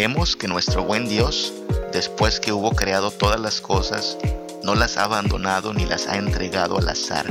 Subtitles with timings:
[0.00, 1.52] Creemos que nuestro buen Dios,
[1.92, 4.16] después que hubo creado todas las cosas,
[4.62, 7.26] no las ha abandonado ni las ha entregado al azar,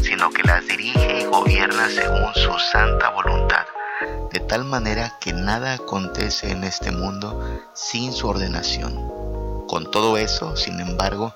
[0.00, 3.66] sino que las dirige y gobierna según su santa voluntad,
[4.30, 8.94] de tal manera que nada acontece en este mundo sin su ordenación.
[9.66, 11.34] Con todo eso, sin embargo,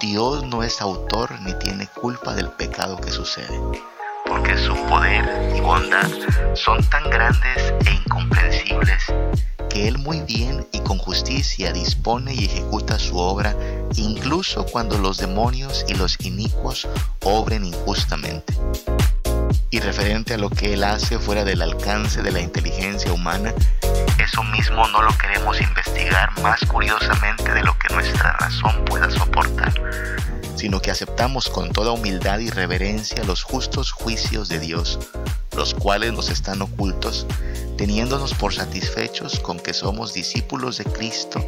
[0.00, 3.56] Dios no es autor ni tiene culpa del pecado que sucede,
[4.26, 6.10] porque su poder y bondad
[6.54, 9.12] son tan grandes e incomprensibles
[9.86, 13.54] Él muy bien y con justicia dispone y ejecuta su obra,
[13.94, 16.88] incluso cuando los demonios y los inicuos
[17.22, 18.54] obren injustamente.
[19.70, 23.54] Y referente a lo que Él hace fuera del alcance de la inteligencia humana,
[24.18, 29.72] eso mismo no lo queremos investigar más curiosamente de lo que nuestra razón pueda soportar,
[30.56, 34.98] sino que aceptamos con toda humildad y reverencia los justos juicios de Dios,
[35.58, 37.26] los cuales nos están ocultos,
[37.76, 41.44] teniéndonos por satisfechos con que somos discípulos de Cristo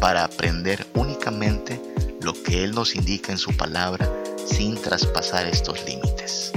[0.00, 1.80] para aprender únicamente
[2.20, 4.08] lo que Él nos indica en su palabra
[4.46, 6.52] sin traspasar estos límites.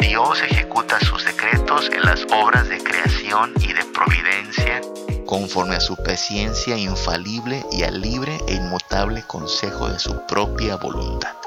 [0.00, 4.80] Dios ejecuta sus decretos en las obras de creación y de providencia
[5.26, 11.37] conforme a su paciencia infalible y al libre e inmutable consejo de su propia voluntad.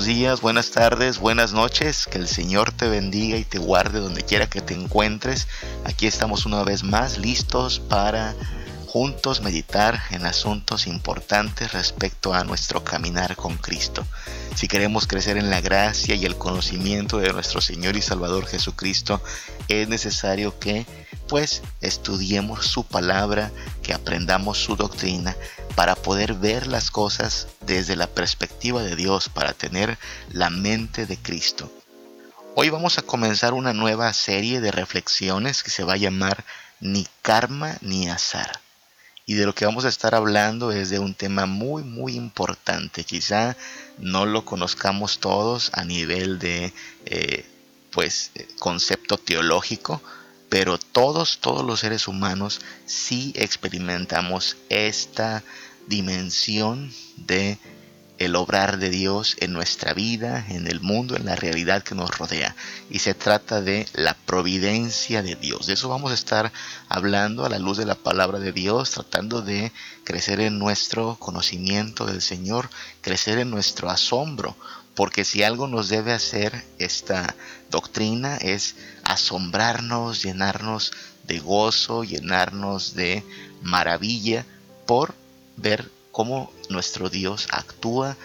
[0.00, 4.22] Buenos días, buenas tardes, buenas noches, que el Señor te bendiga y te guarde donde
[4.22, 5.46] quiera que te encuentres.
[5.84, 8.34] Aquí estamos una vez más listos para
[8.86, 14.06] juntos meditar en asuntos importantes respecto a nuestro caminar con Cristo.
[14.54, 19.20] Si queremos crecer en la gracia y el conocimiento de nuestro Señor y Salvador Jesucristo,
[19.68, 20.86] es necesario que
[21.30, 23.52] pues estudiemos su palabra,
[23.84, 25.36] que aprendamos su doctrina
[25.76, 29.96] para poder ver las cosas desde la perspectiva de Dios, para tener
[30.32, 31.70] la mente de Cristo.
[32.56, 36.44] Hoy vamos a comenzar una nueva serie de reflexiones que se va a llamar
[36.80, 38.58] Ni karma ni azar
[39.26, 43.04] y de lo que vamos a estar hablando es de un tema muy muy importante
[43.04, 43.54] quizá
[43.98, 46.72] no lo conozcamos todos a nivel de
[47.04, 47.44] eh,
[47.90, 50.02] pues eh, concepto teológico
[50.50, 55.42] pero todos todos los seres humanos sí experimentamos esta
[55.86, 57.58] dimensión de
[58.20, 62.18] el obrar de Dios en nuestra vida, en el mundo, en la realidad que nos
[62.18, 62.54] rodea.
[62.90, 65.66] Y se trata de la providencia de Dios.
[65.66, 66.52] De eso vamos a estar
[66.90, 69.72] hablando a la luz de la palabra de Dios, tratando de
[70.04, 72.68] crecer en nuestro conocimiento del Señor,
[73.00, 74.54] crecer en nuestro asombro.
[74.94, 77.34] Porque si algo nos debe hacer esta
[77.70, 78.74] doctrina es
[79.10, 80.92] asombrarnos, llenarnos
[81.26, 83.24] de gozo, llenarnos de
[83.60, 84.46] maravilla
[84.86, 85.14] por
[85.56, 88.16] ver cómo nuestro Dios actúa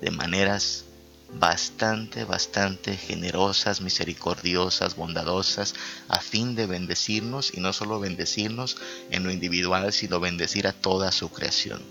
[0.00, 0.84] de maneras
[1.32, 5.74] bastante, bastante generosas, misericordiosas, bondadosas,
[6.08, 8.78] a fin de bendecirnos y no solo bendecirnos
[9.10, 11.82] en lo individual, sino bendecir a toda su creación.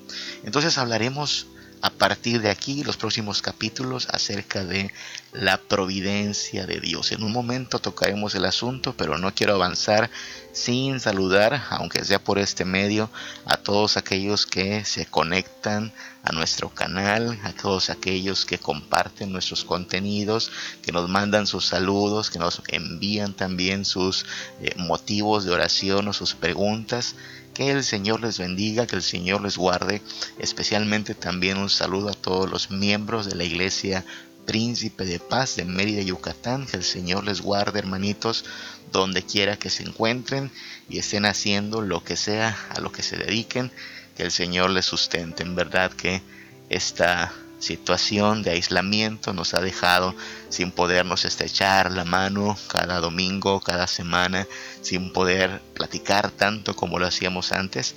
[0.44, 1.46] Entonces hablaremos
[1.82, 4.92] a partir de aquí los próximos capítulos acerca de
[5.32, 7.12] la providencia de Dios.
[7.12, 10.10] En un momento tocaremos el asunto, pero no quiero avanzar
[10.52, 13.10] sin saludar, aunque sea por este medio,
[13.46, 19.64] a todos aquellos que se conectan a nuestro canal, a todos aquellos que comparten nuestros
[19.64, 20.52] contenidos,
[20.82, 24.26] que nos mandan sus saludos, que nos envían también sus
[24.62, 27.16] eh, motivos de oración o sus preguntas.
[27.60, 30.02] Que el Señor les bendiga, que el Señor les guarde.
[30.38, 34.06] Especialmente también un saludo a todos los miembros de la Iglesia
[34.46, 36.66] Príncipe de Paz de Mérida, Yucatán.
[36.66, 38.46] Que el Señor les guarde, hermanitos,
[38.94, 40.50] donde quiera que se encuentren
[40.88, 43.74] y estén haciendo lo que sea, a lo que se dediquen.
[44.16, 45.44] Que el Señor les sustente.
[45.44, 46.22] En verdad que
[46.70, 50.16] esta situación de aislamiento nos ha dejado
[50.50, 54.48] sin podernos estrechar la mano cada domingo, cada semana,
[54.82, 57.96] sin poder platicar tanto como lo hacíamos antes.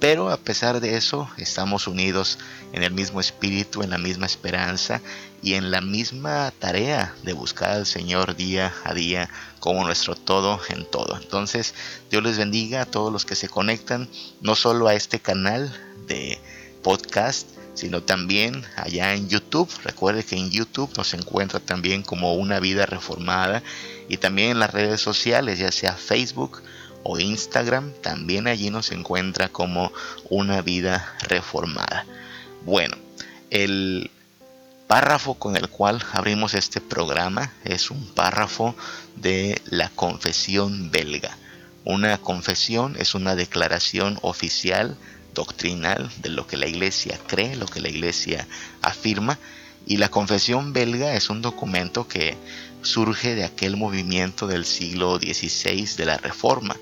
[0.00, 2.38] Pero a pesar de eso, estamos unidos
[2.72, 5.00] en el mismo espíritu, en la misma esperanza
[5.42, 9.28] y en la misma tarea de buscar al Señor día a día
[9.60, 11.16] como nuestro todo en todo.
[11.16, 11.74] Entonces,
[12.10, 14.08] Dios les bendiga a todos los que se conectan,
[14.40, 15.72] no solo a este canal
[16.08, 16.40] de
[16.82, 19.70] podcast, sino también allá en YouTube.
[19.84, 23.62] Recuerde que en YouTube nos encuentra también como una vida reformada
[24.08, 26.62] y también en las redes sociales, ya sea Facebook
[27.02, 29.92] o Instagram, también allí nos encuentra como
[30.28, 32.06] una vida reformada.
[32.64, 32.96] Bueno,
[33.50, 34.10] el
[34.86, 38.76] párrafo con el cual abrimos este programa es un párrafo
[39.16, 41.36] de la confesión belga.
[41.84, 44.96] Una confesión es una declaración oficial
[45.34, 48.46] doctrinal de lo que la iglesia cree, lo que la iglesia
[48.82, 49.38] afirma.
[49.86, 52.36] Y la Confesión belga es un documento que
[52.82, 56.76] surge de aquel movimiento del siglo XVI de la Reforma.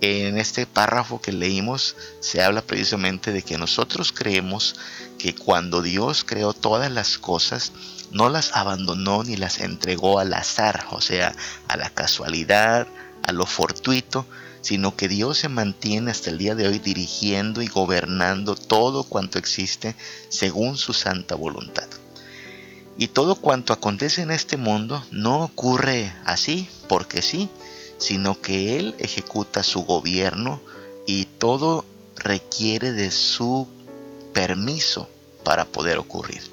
[0.00, 4.74] En este párrafo que leímos se habla precisamente de que nosotros creemos
[5.18, 7.72] que cuando Dios creó todas las cosas,
[8.10, 11.34] no las abandonó ni las entregó al azar, o sea,
[11.68, 12.88] a la casualidad,
[13.22, 14.26] a lo fortuito,
[14.62, 19.38] sino que Dios se mantiene hasta el día de hoy dirigiendo y gobernando todo cuanto
[19.38, 19.94] existe
[20.30, 21.88] según su santa voluntad.
[22.96, 27.48] Y todo cuanto acontece en este mundo no ocurre así, porque sí,
[27.98, 30.60] sino que Él ejecuta su gobierno
[31.06, 31.84] y todo
[32.16, 33.66] requiere de su
[34.32, 35.08] permiso
[35.42, 36.51] para poder ocurrir.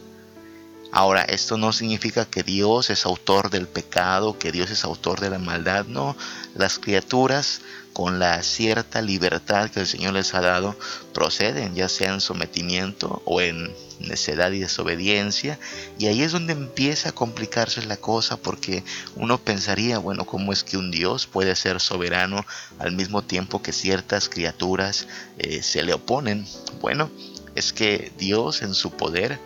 [1.00, 5.30] Ahora, esto no significa que Dios es autor del pecado, que Dios es autor de
[5.30, 6.14] la maldad, no.
[6.56, 7.62] Las criaturas
[7.94, 10.78] con la cierta libertad que el Señor les ha dado,
[11.14, 15.58] proceden, ya sea en sometimiento o en necedad y desobediencia.
[15.98, 18.84] Y ahí es donde empieza a complicarse la cosa porque
[19.16, 22.46] uno pensaría, bueno, ¿cómo es que un Dios puede ser soberano
[22.78, 25.08] al mismo tiempo que ciertas criaturas
[25.38, 26.46] eh, se le oponen?
[26.82, 27.10] Bueno,
[27.56, 29.40] es que Dios en su poder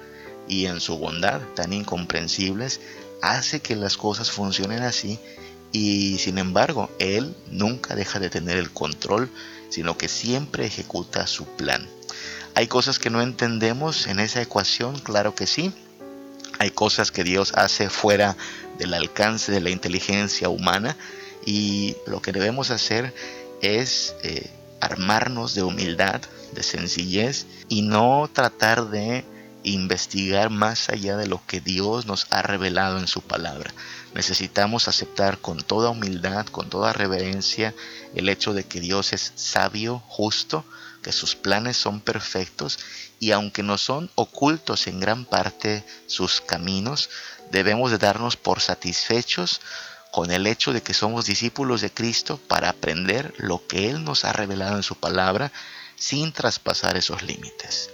[0.47, 2.81] y en su bondad tan incomprensibles
[3.21, 5.19] hace que las cosas funcionen así
[5.73, 9.29] y sin embargo, Él nunca deja de tener el control,
[9.69, 11.89] sino que siempre ejecuta su plan.
[12.53, 14.99] ¿Hay cosas que no entendemos en esa ecuación?
[14.99, 15.73] Claro que sí.
[16.59, 18.37] Hay cosas que Dios hace fuera
[18.77, 20.95] del alcance de la inteligencia humana
[21.43, 23.11] y lo que debemos hacer
[23.61, 26.21] es eh, armarnos de humildad,
[26.53, 29.25] de sencillez y no tratar de
[29.63, 33.73] investigar más allá de lo que Dios nos ha revelado en su palabra.
[34.13, 37.73] Necesitamos aceptar con toda humildad, con toda reverencia,
[38.13, 40.65] el hecho de que Dios es sabio, justo,
[41.01, 42.79] que sus planes son perfectos
[43.19, 47.09] y aunque no son ocultos en gran parte sus caminos,
[47.51, 49.61] debemos de darnos por satisfechos
[50.11, 54.25] con el hecho de que somos discípulos de Cristo para aprender lo que Él nos
[54.25, 55.51] ha revelado en su palabra
[55.95, 57.92] sin traspasar esos límites.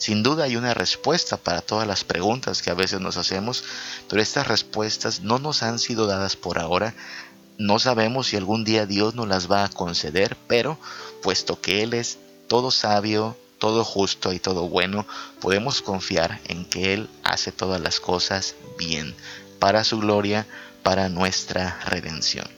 [0.00, 3.62] Sin duda hay una respuesta para todas las preguntas que a veces nos hacemos,
[4.08, 6.94] pero estas respuestas no nos han sido dadas por ahora.
[7.58, 10.78] No sabemos si algún día Dios nos las va a conceder, pero
[11.22, 12.16] puesto que Él es
[12.48, 15.06] todo sabio, todo justo y todo bueno,
[15.38, 19.14] podemos confiar en que Él hace todas las cosas bien,
[19.58, 20.46] para su gloria,
[20.82, 22.48] para nuestra redención.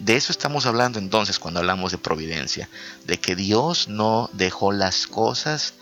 [0.00, 2.68] De eso estamos hablando entonces cuando hablamos de providencia,
[3.04, 5.74] de que Dios no dejó las cosas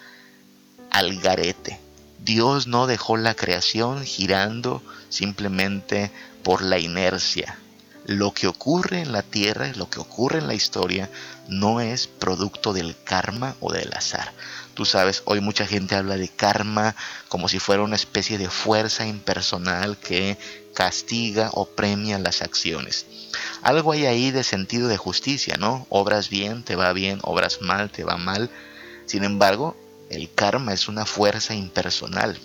[0.97, 1.79] al garete.
[2.25, 6.11] Dios no dejó la creación girando simplemente
[6.43, 7.59] por la inercia.
[8.07, 11.11] Lo que ocurre en la tierra, lo que ocurre en la historia,
[11.49, 14.33] no es producto del karma o del azar.
[14.73, 16.97] Tú sabes, hoy mucha gente habla de karma
[17.29, 20.39] como si fuera una especie de fuerza impersonal que
[20.75, 23.05] castiga o premia las acciones.
[23.61, 25.87] Algo hay ahí de sentido de justicia, ¿no?
[25.91, 28.49] Obras bien, te va bien, obras mal, te va mal.
[29.05, 29.77] Sin embargo,
[30.11, 32.39] el karma es una fuerza impersonal.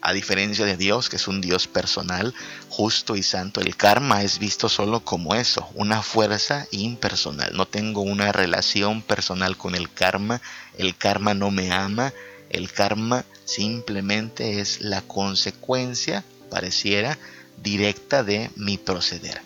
[0.00, 2.34] A diferencia de Dios, que es un Dios personal,
[2.68, 7.56] justo y santo, el karma es visto solo como eso, una fuerza impersonal.
[7.56, 10.42] No tengo una relación personal con el karma,
[10.76, 12.12] el karma no me ama,
[12.50, 17.18] el karma simplemente es la consecuencia, pareciera,
[17.62, 19.40] directa de mi proceder.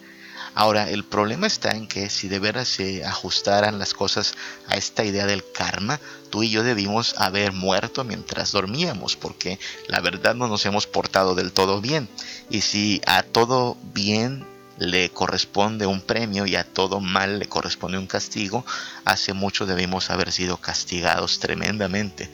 [0.54, 4.34] Ahora, el problema está en que si de veras se ajustaran las cosas
[4.66, 10.00] a esta idea del karma, tú y yo debimos haber muerto mientras dormíamos, porque la
[10.00, 12.08] verdad no nos hemos portado del todo bien.
[12.50, 14.46] Y si a todo bien
[14.78, 18.64] le corresponde un premio y a todo mal le corresponde un castigo,
[19.04, 22.30] hace mucho debimos haber sido castigados tremendamente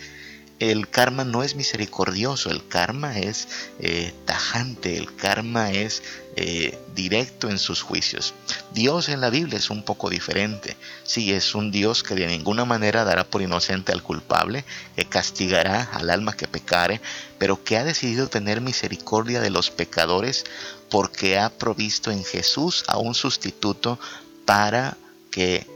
[0.70, 3.48] el karma no es misericordioso, el karma es
[3.80, 6.02] eh, tajante, el karma es
[6.36, 8.34] eh, directo en sus juicios.
[8.72, 10.76] Dios en la Biblia es un poco diferente.
[11.04, 14.64] Sí, es un Dios que de ninguna manera dará por inocente al culpable,
[14.96, 17.00] que castigará al alma que pecare,
[17.38, 20.44] pero que ha decidido tener misericordia de los pecadores
[20.90, 23.98] porque ha provisto en Jesús a un sustituto
[24.44, 24.96] para
[25.30, 25.66] que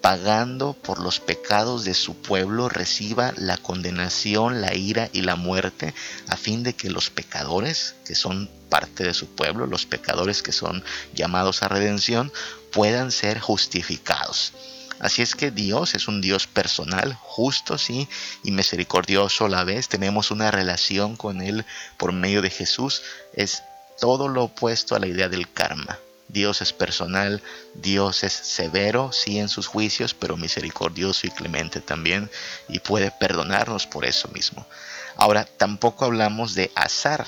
[0.00, 5.94] pagando por los pecados de su pueblo, reciba la condenación, la ira y la muerte,
[6.28, 10.52] a fin de que los pecadores, que son parte de su pueblo, los pecadores que
[10.52, 10.82] son
[11.14, 12.32] llamados a redención,
[12.72, 14.52] puedan ser justificados.
[15.00, 18.06] Así es que Dios es un Dios personal, justo, sí,
[18.44, 19.88] y misericordioso a la vez.
[19.88, 21.64] Tenemos una relación con Él
[21.96, 23.02] por medio de Jesús.
[23.32, 23.62] Es
[23.98, 25.98] todo lo opuesto a la idea del karma.
[26.32, 27.42] Dios es personal,
[27.74, 32.30] Dios es severo, sí, en sus juicios, pero misericordioso y clemente también,
[32.68, 34.66] y puede perdonarnos por eso mismo.
[35.16, 37.26] Ahora, tampoco hablamos de azar,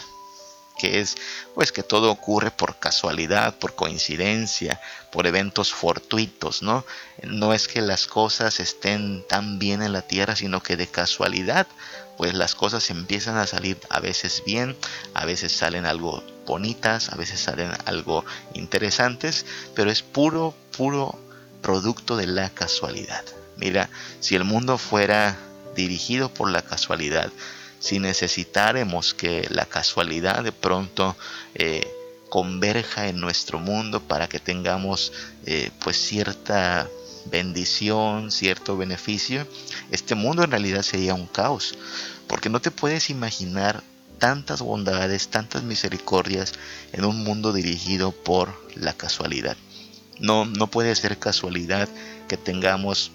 [0.78, 1.16] que es
[1.54, 4.80] pues que todo ocurre por casualidad, por coincidencia,
[5.10, 6.84] por eventos fortuitos, ¿no?
[7.22, 11.66] No es que las cosas estén tan bien en la tierra, sino que de casualidad
[12.16, 14.76] pues las cosas empiezan a salir a veces bien,
[15.14, 21.18] a veces salen algo bonitas, a veces salen algo interesantes, pero es puro, puro
[21.62, 23.24] producto de la casualidad.
[23.56, 23.88] Mira,
[24.20, 25.38] si el mundo fuera
[25.74, 27.30] dirigido por la casualidad,
[27.78, 31.16] si necesitáramos que la casualidad de pronto
[31.54, 31.86] eh,
[32.28, 35.12] converja en nuestro mundo para que tengamos
[35.46, 36.88] eh, pues cierta
[37.26, 39.46] bendición, cierto beneficio,
[39.90, 41.76] este mundo en realidad sería un caos,
[42.26, 43.82] porque no te puedes imaginar
[44.22, 46.52] tantas bondades, tantas misericordias
[46.92, 49.56] en un mundo dirigido por la casualidad.
[50.20, 51.88] No, no puede ser casualidad
[52.28, 53.10] que tengamos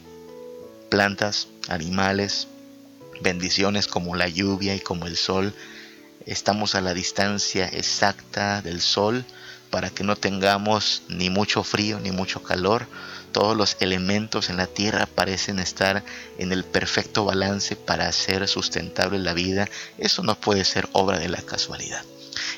[0.90, 2.50] plantas, animales,
[3.22, 5.54] bendiciones como la lluvia y como el sol.
[6.26, 9.24] Estamos a la distancia exacta del sol
[9.70, 12.86] para que no tengamos ni mucho frío ni mucho calor.
[13.38, 16.04] Todos los elementos en la tierra parecen estar
[16.40, 19.70] en el perfecto balance para hacer sustentable la vida.
[20.00, 22.02] Eso no puede ser obra de la casualidad.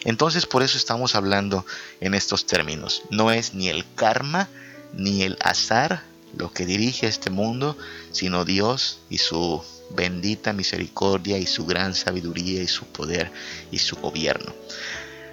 [0.06, 1.66] Entonces por eso estamos hablando
[2.00, 3.02] en estos términos.
[3.10, 4.48] No es ni el karma
[4.94, 6.04] ni el azar
[6.38, 7.78] lo que dirige este mundo,
[8.14, 13.34] sino Dios y su bendita misericordia y su gran sabiduría y su poder
[13.70, 14.56] y su gobierno.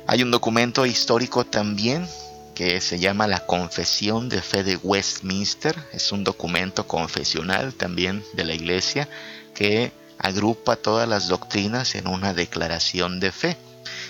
[0.09, 2.09] Hay un documento histórico también
[2.57, 5.77] que se llama la Confesión de Fe de Westminster.
[5.93, 9.11] Es un documento confesional también de la Iglesia
[9.55, 13.59] que agrupa todas las doctrinas en una declaración de fe.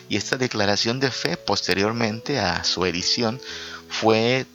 [0.08, 3.40] Y esta declaración de fe, posteriormente a su edición,
[3.88, 4.46] fue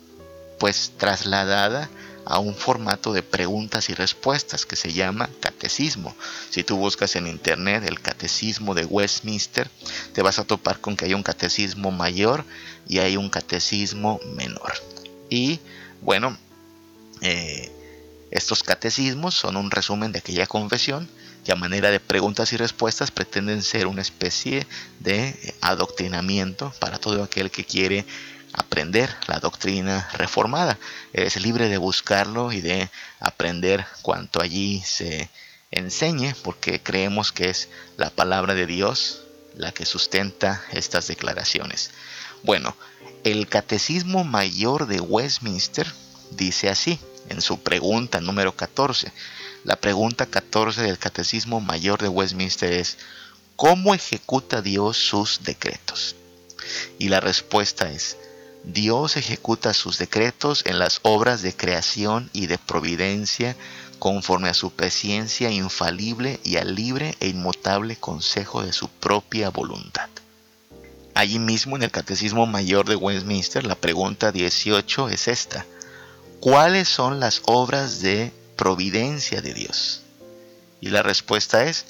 [0.57, 1.89] pues trasladada
[2.31, 6.15] a un formato de preguntas y respuestas que se llama catecismo.
[6.49, 9.69] Si tú buscas en internet el catecismo de Westminster,
[10.13, 12.45] te vas a topar con que hay un catecismo mayor
[12.87, 14.71] y hay un catecismo menor.
[15.29, 15.59] Y
[16.01, 16.37] bueno,
[17.19, 17.69] eh,
[18.31, 21.09] estos catecismos son un resumen de aquella confesión
[21.43, 24.65] que a manera de preguntas y respuestas pretenden ser una especie
[25.01, 28.05] de adoctrinamiento para todo aquel que quiere
[28.53, 30.77] aprender la doctrina reformada.
[31.13, 32.89] Eres libre de buscarlo y de
[33.19, 35.29] aprender cuanto allí se
[35.71, 39.21] enseñe, porque creemos que es la palabra de Dios
[39.55, 41.91] la que sustenta estas declaraciones.
[42.43, 42.75] Bueno,
[43.23, 45.91] el Catecismo Mayor de Westminster
[46.31, 49.11] dice así, en su pregunta número 14.
[49.63, 52.97] La pregunta 14 del Catecismo Mayor de Westminster es,
[53.55, 56.15] ¿cómo ejecuta Dios sus decretos?
[56.97, 58.17] Y la respuesta es,
[58.63, 63.55] Dios ejecuta sus decretos en las obras de creación y de providencia
[63.97, 70.09] conforme a su presencia infalible y al libre e inmutable consejo de su propia voluntad.
[71.13, 75.65] Allí mismo en el Catecismo Mayor de Westminster la pregunta 18 es esta.
[76.39, 80.01] ¿Cuáles son las obras de providencia de Dios?
[80.79, 81.85] Y la respuesta es,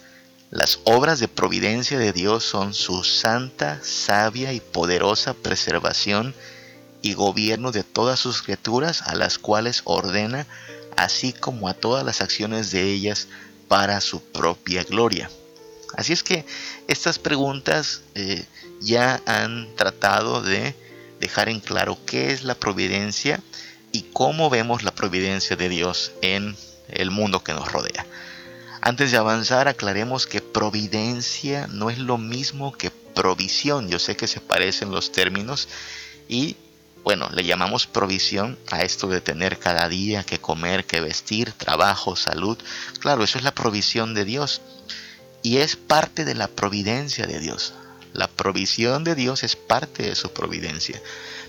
[0.49, 6.35] las obras de providencia de Dios son su santa, sabia y poderosa preservación
[7.01, 10.45] y gobierno de todas sus criaturas a las cuales ordena,
[10.97, 13.27] así como a todas las acciones de ellas
[13.67, 15.29] para su propia gloria.
[15.95, 16.45] Así es que
[16.87, 18.45] estas preguntas eh,
[18.79, 20.75] ya han tratado de
[21.19, 23.41] dejar en claro qué es la providencia
[23.91, 26.55] y cómo vemos la providencia de Dios en
[26.89, 28.05] el mundo que nos rodea.
[28.81, 33.89] Antes de avanzar, aclaremos que providencia no es lo mismo que provisión.
[33.89, 35.67] Yo sé que se parecen los términos
[36.27, 36.55] y
[37.03, 42.15] bueno, le llamamos provisión a esto de tener cada día que comer, que vestir, trabajo,
[42.15, 42.57] salud.
[42.99, 44.61] Claro, eso es la provisión de Dios.
[45.41, 47.73] Y es parte de la providencia de Dios.
[48.13, 51.01] La provisión de Dios es parte de su providencia.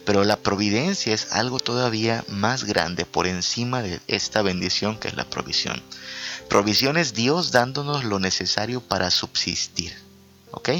[0.06, 5.14] Pero la providencia es algo todavía más grande por encima de esta bendición que es
[5.14, 5.82] la provisión.
[6.48, 9.92] Provisión es Dios dándonos lo necesario para subsistir.
[10.50, 10.70] ¿Ok?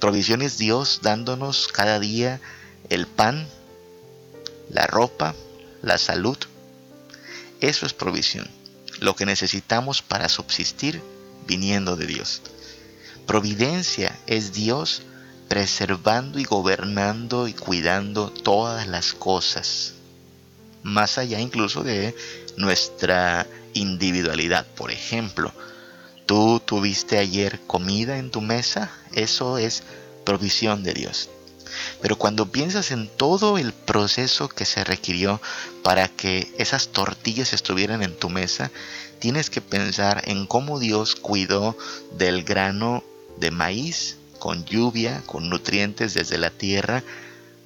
[0.00, 2.40] Provisión es Dios dándonos cada día
[2.88, 3.46] el pan,
[4.70, 5.34] la ropa,
[5.82, 6.38] la salud.
[7.60, 8.48] Eso es provisión,
[9.00, 11.00] lo que necesitamos para subsistir
[11.46, 12.42] viniendo de Dios.
[13.26, 15.02] Providencia es Dios
[15.48, 19.94] preservando y gobernando y cuidando todas las cosas,
[20.82, 22.16] más allá incluso de
[22.56, 24.66] nuestra individualidad.
[24.74, 25.52] Por ejemplo,
[26.26, 29.82] tú tuviste ayer comida en tu mesa, eso es
[30.24, 31.28] provisión de Dios.
[32.00, 35.40] Pero cuando piensas en todo el proceso que se requirió
[35.82, 38.70] para que esas tortillas estuvieran en tu mesa,
[39.18, 41.76] tienes que pensar en cómo Dios cuidó
[42.16, 43.04] del grano
[43.38, 47.04] de maíz, con lluvia, con nutrientes desde la tierra,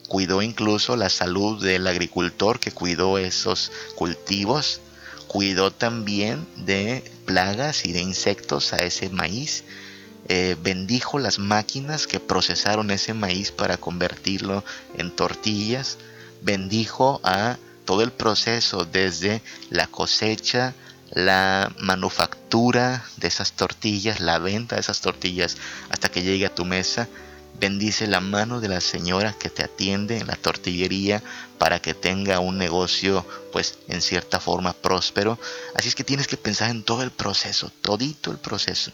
[0.08, 4.80] cuidó incluso la salud del agricultor que cuidó esos cultivos,
[5.26, 9.64] cuidó también de plagas y de insectos a ese maíz,
[10.28, 14.64] eh, bendijo las máquinas que procesaron ese maíz para convertirlo
[14.96, 15.98] en tortillas,
[16.42, 19.40] bendijo a todo el proceso desde
[19.70, 20.74] la cosecha,
[21.10, 25.56] la manufactura de esas tortillas, la venta de esas tortillas
[25.90, 27.08] hasta que llegue a tu mesa.
[27.58, 31.22] Bendice la mano de la señora que te atiende en la tortillería
[31.58, 35.38] para que tenga un negocio pues en cierta forma próspero.
[35.74, 38.92] Así es que tienes que pensar en todo el proceso, todito el proceso.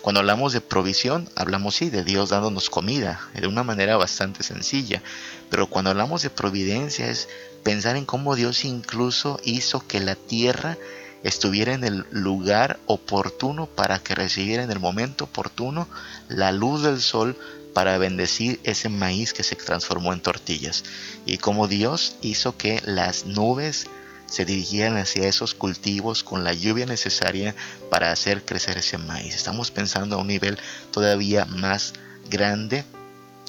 [0.00, 5.02] Cuando hablamos de provisión, hablamos sí de Dios dándonos comida, de una manera bastante sencilla,
[5.50, 7.28] pero cuando hablamos de providencia es
[7.62, 10.76] pensar en cómo Dios incluso hizo que la tierra
[11.22, 15.88] estuviera en el lugar oportuno para que recibiera en el momento oportuno
[16.28, 17.36] la luz del sol
[17.74, 20.84] para bendecir ese maíz que se transformó en tortillas.
[21.24, 23.86] Y como Dios hizo que las nubes
[24.32, 27.54] se dirigieran hacia esos cultivos con la lluvia necesaria
[27.90, 29.34] para hacer crecer ese maíz.
[29.34, 30.58] Estamos pensando a un nivel
[30.90, 31.92] todavía más
[32.30, 32.86] grande,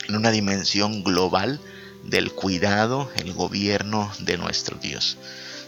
[0.09, 1.61] en una dimensión global
[2.03, 5.17] del cuidado, el gobierno de nuestro Dios.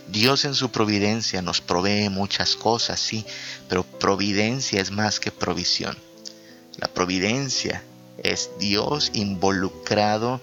[0.09, 3.25] Dios en su providencia nos provee muchas cosas, sí,
[3.69, 5.95] pero providencia es más que provisión.
[6.75, 7.81] La providencia
[8.21, 10.41] es Dios involucrado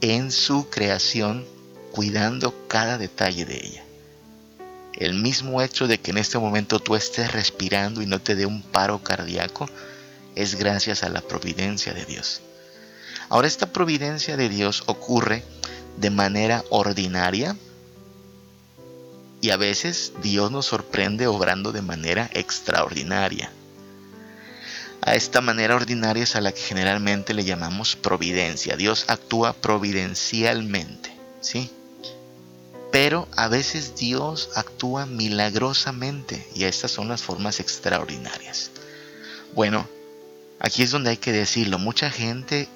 [0.00, 1.46] en su creación,
[1.92, 3.87] cuidando cada detalle de ella.
[4.98, 8.46] El mismo hecho de que en este momento tú estés respirando y no te dé
[8.46, 9.70] un paro cardíaco
[10.34, 12.40] es gracias a la providencia de Dios.
[13.28, 15.44] Ahora esta providencia de Dios ocurre
[15.98, 17.56] de manera ordinaria
[19.40, 23.52] y a veces Dios nos sorprende obrando de manera extraordinaria.
[25.02, 28.76] A esta manera ordinaria es a la que generalmente le llamamos providencia.
[28.76, 31.70] Dios actúa providencialmente, ¿sí?
[32.90, 38.70] Pero a veces Dios actúa milagrosamente y estas son las formas extraordinarias.
[39.54, 39.88] Bueno,
[40.58, 41.78] aquí es donde hay que decirlo.
[41.78, 42.68] Mucha gente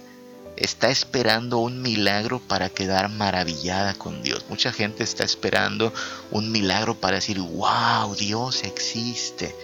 [0.57, 4.45] está esperando un milagro para quedar maravillada con Dios.
[4.49, 5.93] Mucha gente está esperando
[6.31, 9.55] un milagro para decir, wow, Dios existe.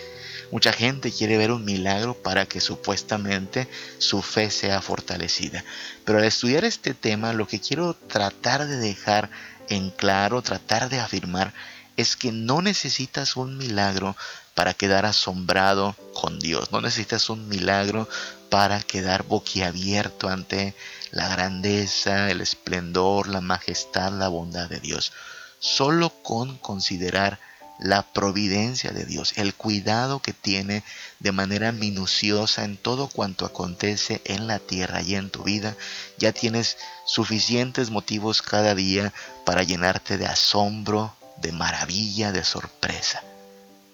[0.51, 5.63] Mucha gente quiere ver un milagro para que supuestamente su fe sea fortalecida.
[6.05, 9.31] Pero al estudiar este tema, lo que quiero tratar de dejar
[9.69, 11.53] en claro, tratar de afirmar,
[11.97, 14.17] es que no necesitas un milagro
[14.55, 16.73] para quedar asombrado con Dios.
[16.73, 18.09] No necesitas un milagro
[18.51, 20.75] para quedar boquiabierto ante
[21.11, 25.13] la grandeza, el esplendor, la majestad, la bondad de Dios.
[25.59, 27.39] Solo con considerar
[27.79, 30.83] la providencia de Dios, el cuidado que tiene
[31.21, 35.77] de manera minuciosa en todo cuanto acontece en la tierra y en tu vida,
[36.19, 39.13] ya tienes suficientes motivos cada día
[39.45, 43.23] para llenarte de asombro, de maravilla, de sorpresa.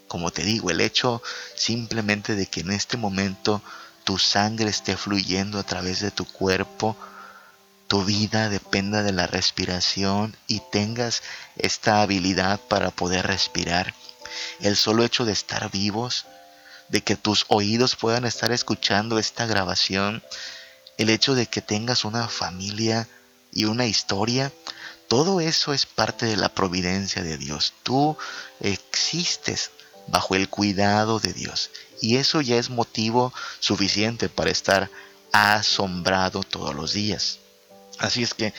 [0.09, 1.23] Como te digo, el hecho
[1.55, 3.63] simplemente de que en este momento
[4.05, 6.97] tu sangre esté fluyendo a través de tu cuerpo,
[7.89, 11.23] tu vida dependa de la respiración y tengas
[11.57, 13.95] esta habilidad para poder respirar.
[14.61, 16.27] El solo hecho de estar vivos,
[16.89, 20.23] de que tus oídos puedan estar escuchando esta grabación,
[20.99, 23.09] el hecho de que tengas una familia
[23.53, 24.53] y una historia,
[25.09, 27.75] todo eso es parte de la providencia de Dios.
[27.83, 28.17] Tú
[28.61, 29.71] existes
[30.07, 31.71] bajo el cuidado de Dios.
[32.01, 34.91] Y eso ya es motivo suficiente para estar
[35.33, 37.39] asombrado todos los días.
[38.05, 38.53] Así es que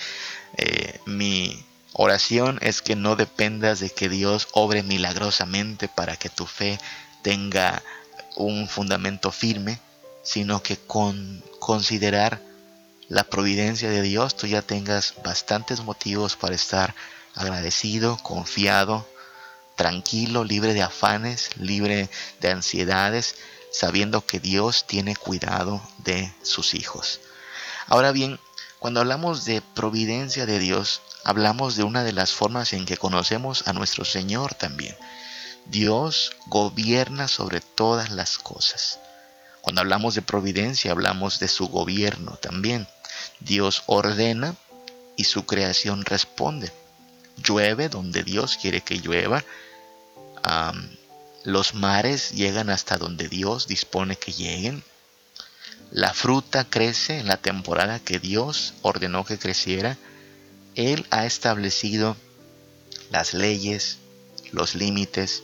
[0.58, 6.45] eh, mi oración es que no dependas de que Dios obre milagrosamente para que tu
[6.45, 6.79] fe
[7.21, 7.84] tenga
[8.36, 9.79] un fundamento firme,
[10.23, 12.41] sino que con considerar
[13.08, 16.95] la providencia de Dios tú ya tengas bastantes motivos para estar
[17.36, 19.08] agradecido, confiado,
[19.75, 22.10] tranquilo, libre de afanes, libre
[22.41, 23.36] de ansiedades,
[23.71, 27.19] sabiendo que Dios tiene cuidado de sus hijos.
[27.88, 28.39] Ahora bien,
[28.86, 33.67] cuando hablamos de providencia de Dios, hablamos de una de las formas en que conocemos
[33.67, 34.95] a nuestro Señor también.
[35.65, 39.00] Dios gobierna sobre todas las cosas.
[39.62, 42.88] Cuando hablamos de providencia, hablamos de su gobierno también.
[43.39, 44.54] Dios ordena
[45.15, 46.71] y su creación responde.
[47.38, 49.43] Llueve donde Dios quiere que llueva
[51.43, 54.84] los mares llegan hasta donde Dios dispone que lleguen.
[55.91, 59.98] La fruta crece en la temporada que Dios ordenó que creciera.
[60.76, 62.17] Él ha establecido
[63.12, 64.00] las leyes,
[64.52, 65.43] los límites,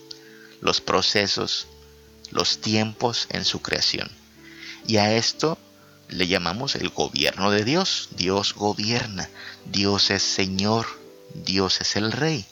[0.59, 1.67] los procesos,
[2.31, 4.09] los tiempos en su creación.
[4.87, 5.57] Y a esto
[6.09, 8.09] le llamamos el gobierno de Dios.
[8.17, 9.29] Dios gobierna,
[9.65, 10.85] Dios es Señor,
[11.33, 12.45] Dios es el Rey.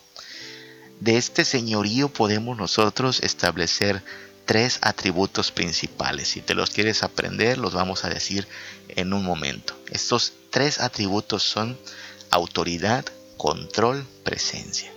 [1.00, 4.04] De este señorío podemos nosotros establecer
[4.50, 6.30] tres atributos principales.
[6.30, 8.48] Si te los quieres aprender, los vamos a decir
[8.88, 9.78] en un momento.
[9.92, 11.78] Estos tres atributos son
[12.32, 13.06] autoridad,
[13.38, 14.92] control, presencia.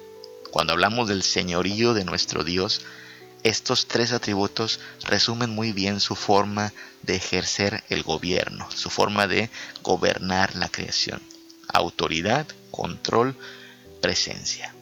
[0.50, 2.80] Cuando hablamos del señorío de nuestro Dios,
[3.42, 9.50] estos tres atributos resumen muy bien su forma de ejercer el gobierno, su forma de
[9.82, 11.20] gobernar la creación.
[11.68, 13.36] Autoridad, control,
[14.00, 14.74] presencia.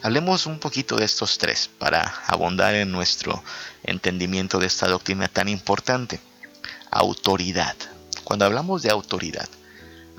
[0.00, 3.42] Hablemos un poquito de estos tres para abundar en nuestro
[3.82, 6.20] entendimiento de esta doctrina tan importante.
[6.90, 7.74] Autoridad.
[8.22, 9.48] Cuando hablamos de autoridad,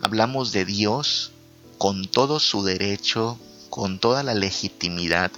[0.01, 1.31] hablamos de Dios
[1.77, 3.39] con todo su derecho,
[3.69, 5.31] con toda la legitimidad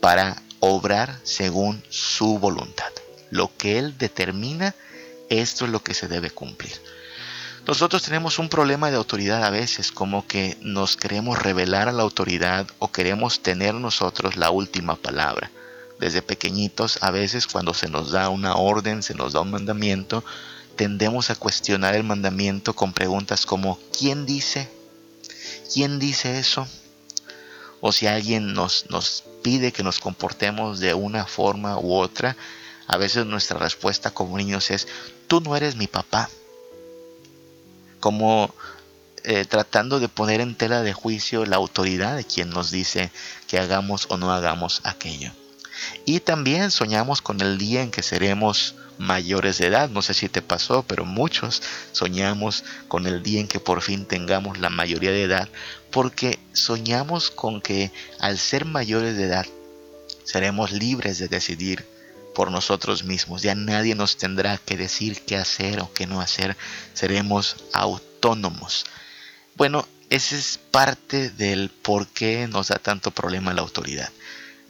[0.00, 2.92] para obrar según su voluntad.
[3.30, 4.74] Lo que Él determina,
[5.30, 6.78] esto es lo que se debe cumplir.
[7.68, 12.02] Nosotros tenemos un problema de autoridad a veces, como que nos queremos revelar a la
[12.02, 15.50] autoridad o queremos tener nosotros la última palabra.
[16.00, 20.24] Desde pequeñitos, a veces cuando se nos da una orden, se nos da un mandamiento,
[20.76, 24.70] tendemos a cuestionar el mandamiento con preguntas como ¿quién dice?
[25.70, 26.66] ¿Quién dice eso?
[27.82, 32.34] O si alguien nos, nos pide que nos comportemos de una forma u otra,
[32.86, 34.88] a veces nuestra respuesta como niños es,
[35.26, 36.30] tú no eres mi papá.
[38.00, 38.54] Como
[39.24, 43.10] eh, tratando de poner en tela de juicio la autoridad de quien nos dice
[43.46, 45.32] que hagamos o no hagamos aquello.
[46.04, 49.88] Y también soñamos con el día en que seremos mayores de edad.
[49.88, 54.06] No sé si te pasó, pero muchos soñamos con el día en que por fin
[54.06, 55.48] tengamos la mayoría de edad,
[55.90, 59.46] porque soñamos con que al ser mayores de edad
[60.24, 61.86] seremos libres de decidir
[62.38, 63.42] por nosotros mismos.
[63.42, 66.56] Ya nadie nos tendrá que decir qué hacer o qué no hacer.
[66.94, 68.86] Seremos autónomos.
[69.56, 74.12] Bueno, ese es parte del por qué nos da tanto problema la autoridad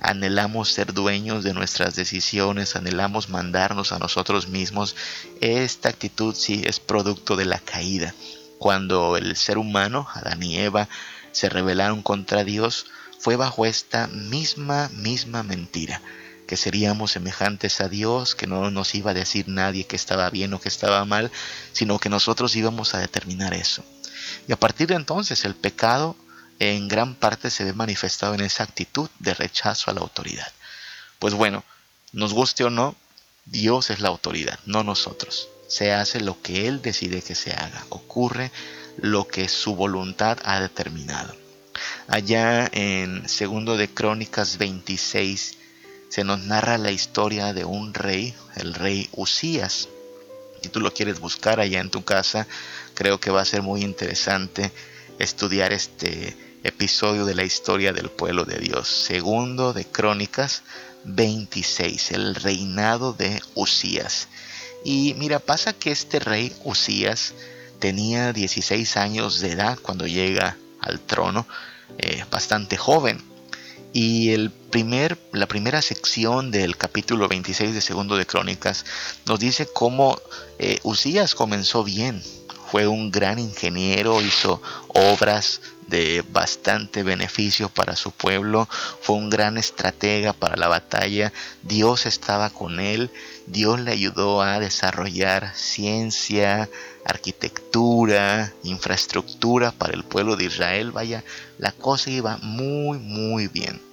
[0.00, 4.94] anhelamos ser dueños de nuestras decisiones, anhelamos mandarnos a nosotros mismos,
[5.40, 8.14] esta actitud sí es producto de la caída.
[8.58, 10.88] Cuando el ser humano, Adán y Eva,
[11.32, 12.86] se rebelaron contra Dios,
[13.18, 16.00] fue bajo esta misma, misma mentira,
[16.48, 20.54] que seríamos semejantes a Dios, que no nos iba a decir nadie que estaba bien
[20.54, 21.30] o que estaba mal,
[21.72, 23.84] sino que nosotros íbamos a determinar eso.
[24.48, 26.16] Y a partir de entonces el pecado
[26.58, 30.50] en gran parte se ve manifestado en esa actitud de rechazo a la autoridad.
[31.18, 31.64] Pues bueno,
[32.12, 32.96] nos guste o no,
[33.44, 35.48] Dios es la autoridad, no nosotros.
[35.68, 38.50] Se hace lo que Él decide que se haga, ocurre
[38.96, 41.36] lo que su voluntad ha determinado.
[42.08, 45.57] Allá en segundo de Crónicas 26
[46.08, 49.88] se nos narra la historia de un rey, el rey Usías.
[50.62, 52.46] Si tú lo quieres buscar allá en tu casa,
[52.94, 54.72] creo que va a ser muy interesante
[55.18, 58.88] estudiar este episodio de la historia del pueblo de Dios.
[58.88, 60.62] Segundo de Crónicas
[61.04, 64.28] 26, el reinado de Usías.
[64.84, 67.34] Y mira, pasa que este rey Usías
[67.78, 71.46] tenía 16 años de edad cuando llega al trono,
[71.98, 73.22] eh, bastante joven.
[74.00, 78.84] Y el primer, la primera sección del capítulo 26 de Segundo de Crónicas
[79.26, 80.20] nos dice cómo
[80.60, 82.22] eh, Usías comenzó bien.
[82.70, 88.68] Fue un gran ingeniero, hizo obras de bastante beneficio para su pueblo,
[89.00, 91.32] fue un gran estratega para la batalla,
[91.64, 93.10] Dios estaba con él,
[93.48, 96.70] Dios le ayudó a desarrollar ciencia,
[97.04, 101.24] arquitectura, infraestructura para el pueblo de Israel, vaya,
[101.58, 103.87] la cosa iba muy muy bien.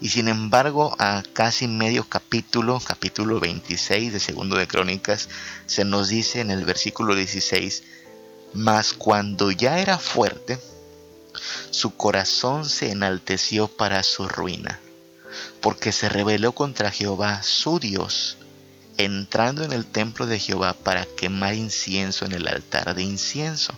[0.00, 5.28] Y sin embargo, a casi medio capítulo, capítulo 26 de Segundo de Crónicas,
[5.66, 7.82] se nos dice en el versículo 16,
[8.54, 10.58] mas cuando ya era fuerte,
[11.70, 14.80] su corazón se enalteció para su ruina,
[15.60, 18.38] porque se rebeló contra Jehová su Dios,
[18.96, 23.74] entrando en el templo de Jehová para quemar incienso en el altar de incienso.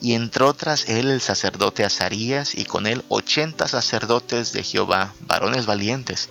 [0.00, 5.66] Y entró tras él el sacerdote Azarías y con él ochenta sacerdotes de Jehová, varones
[5.66, 6.28] valientes.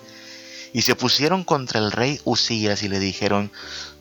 [0.74, 3.52] Y se pusieron contra el rey Usías y le dijeron,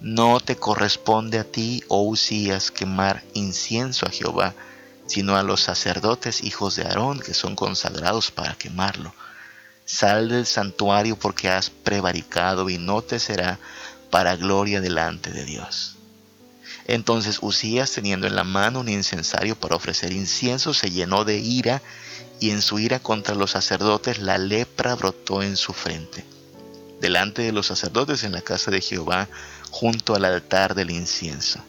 [0.01, 4.55] No te corresponde a ti, oh Usías, quemar incienso a Jehová,
[5.07, 9.15] sino a los sacerdotes hijos de Aarón que son consagrados para quemarlo.
[9.85, 13.59] Sal del santuario porque has prevaricado y no te será
[14.11, 15.96] para gloria delante de Dios.
[16.89, 21.83] Entonces Usías, teniendo en la mano un incensario para ofrecer incienso, se llenó de ira
[22.39, 26.25] y en su ira contra los sacerdotes la lepra brotó en su frente.
[27.01, 29.29] delante de los sacerdotes en la casa de Jehová,
[29.71, 31.61] junto al altar del incienso.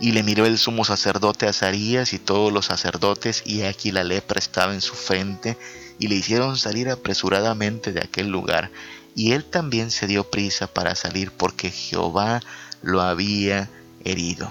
[0.00, 4.38] Y le miró el sumo sacerdote Azarías y todos los sacerdotes, y aquí la lepra
[4.38, 5.58] estaba en su frente,
[5.98, 8.70] y le hicieron salir apresuradamente de aquel lugar,
[9.14, 12.40] y él también se dio prisa para salir porque Jehová
[12.82, 13.70] lo había
[14.06, 14.50] herido.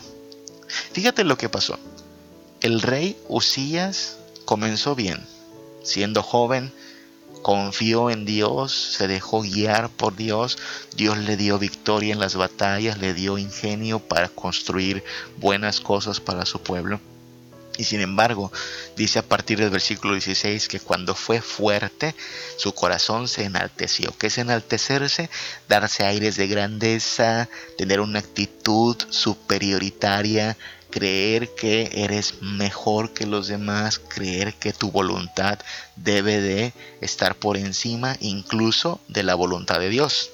[0.91, 1.79] Fíjate lo que pasó.
[2.61, 5.25] El rey Usías comenzó bien,
[5.83, 6.71] siendo joven,
[7.41, 10.57] confió en Dios, se dejó guiar por Dios,
[10.95, 15.03] Dios le dio victoria en las batallas, le dio ingenio para construir
[15.37, 16.99] buenas cosas para su pueblo.
[17.77, 18.51] Y sin embargo,
[18.95, 22.15] dice a partir del versículo 16 que cuando fue fuerte,
[22.57, 24.15] su corazón se enalteció.
[24.17, 25.29] ¿Qué es enaltecerse?
[25.67, 30.57] Darse aires de grandeza, tener una actitud superioritaria,
[30.89, 35.59] creer que eres mejor que los demás, creer que tu voluntad
[35.97, 40.31] debe de estar por encima incluso de la voluntad de Dios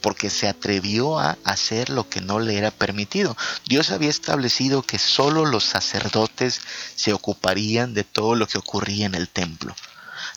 [0.00, 3.36] porque se atrevió a hacer lo que no le era permitido.
[3.66, 6.60] Dios había establecido que solo los sacerdotes
[6.96, 9.74] se ocuparían de todo lo que ocurría en el templo.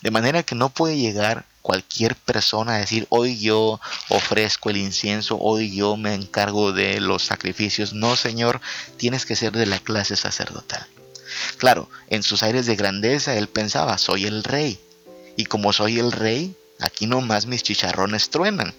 [0.01, 5.37] De manera que no puede llegar cualquier persona a decir, hoy yo ofrezco el incienso,
[5.39, 7.93] hoy yo me encargo de los sacrificios.
[7.93, 8.61] No, Señor,
[8.97, 10.85] tienes que ser de la clase sacerdotal.
[11.57, 14.79] Claro, en sus aires de grandeza él pensaba, soy el rey.
[15.35, 18.73] Y como soy el rey, aquí nomás mis chicharrones truenan.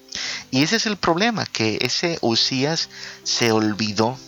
[0.51, 2.89] Y ese es el problema, que ese Usías
[3.23, 4.19] se olvidó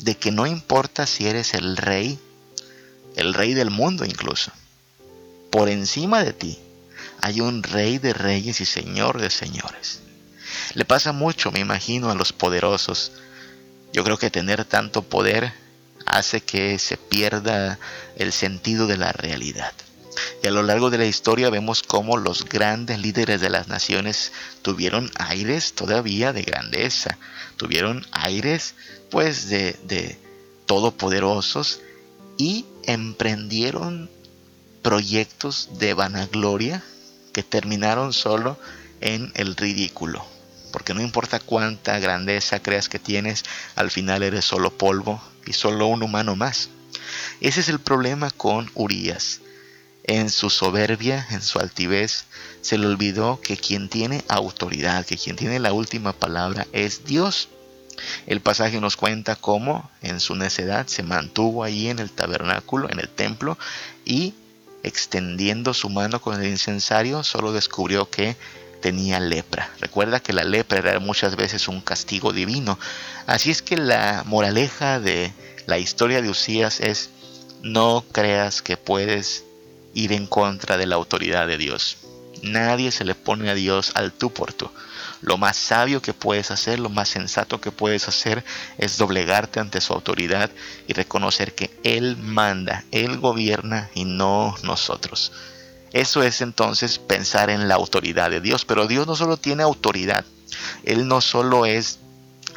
[0.00, 2.18] de que no importa si eres el rey,
[3.16, 4.52] el rey del mundo incluso,
[5.50, 6.58] por encima de ti
[7.22, 10.00] hay un rey de reyes y señor de señores.
[10.74, 13.12] Le pasa mucho, me imagino, a los poderosos.
[13.92, 15.52] Yo creo que tener tanto poder
[16.04, 17.78] hace que se pierda
[18.16, 19.72] el sentido de la realidad.
[20.42, 24.32] Y a lo largo de la historia vemos cómo los grandes líderes de las naciones
[24.62, 27.18] tuvieron aires todavía de grandeza,
[27.56, 28.74] tuvieron aires
[29.10, 30.18] pues de, de
[30.66, 31.80] todopoderosos
[32.38, 34.10] y emprendieron
[34.82, 36.82] proyectos de vanagloria
[37.32, 38.58] que terminaron solo
[39.00, 40.24] en el ridículo.
[40.72, 43.44] Porque no importa cuánta grandeza creas que tienes,
[43.76, 46.70] al final eres solo polvo y solo un humano más.
[47.40, 49.40] Ese es el problema con Urias.
[50.04, 52.24] En su soberbia, en su altivez,
[52.60, 57.48] se le olvidó que quien tiene autoridad, que quien tiene la última palabra es Dios.
[58.26, 62.98] El pasaje nos cuenta cómo en su necedad se mantuvo ahí en el tabernáculo, en
[62.98, 63.58] el templo,
[64.04, 64.34] y
[64.82, 68.36] extendiendo su mano con el incensario, solo descubrió que
[68.80, 69.70] tenía lepra.
[69.80, 72.78] Recuerda que la lepra era muchas veces un castigo divino.
[73.26, 75.32] Así es que la moraleja de
[75.66, 77.10] la historia de Usías es
[77.62, 79.44] no creas que puedes
[79.94, 81.98] ir en contra de la autoridad de Dios.
[82.42, 84.70] Nadie se le pone a Dios al tú por tú.
[85.20, 88.44] Lo más sabio que puedes hacer, lo más sensato que puedes hacer
[88.78, 90.50] es doblegarte ante su autoridad
[90.88, 95.32] y reconocer que Él manda, Él gobierna y no nosotros.
[95.92, 98.64] Eso es entonces pensar en la autoridad de Dios.
[98.64, 100.24] Pero Dios no solo tiene autoridad,
[100.82, 102.00] Él no solo es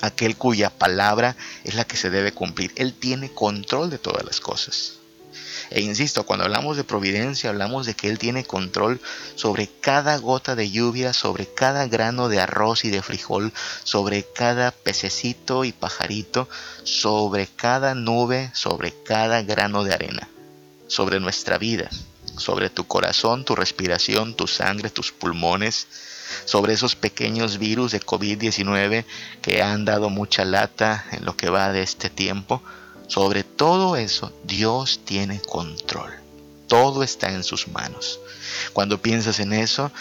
[0.01, 4.39] aquel cuya palabra es la que se debe cumplir, Él tiene control de todas las
[4.39, 5.04] cosas.
[5.69, 9.01] E insisto, cuando hablamos de providencia, hablamos de que Él tiene control
[9.35, 13.51] sobre cada gota de lluvia, sobre cada grano de arroz y de frijol,
[13.83, 16.47] sobre cada pececito y pajarito,
[16.83, 20.29] sobre cada nube, sobre cada grano de arena,
[20.87, 21.89] sobre nuestra vida,
[22.37, 25.87] sobre tu corazón, tu respiración, tu sangre, tus pulmones,
[26.45, 29.05] sobre esos pequeños virus de COVID-19
[29.41, 32.61] que han dado mucha lata en lo que va de este tiempo
[33.07, 36.13] sobre todo eso, Dios tiene control.
[36.67, 38.19] Todo está en sus manos.
[38.73, 39.91] Cuando piensas en eso,